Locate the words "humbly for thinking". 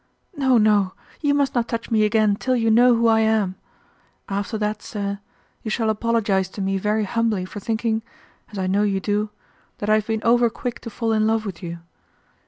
7.03-8.01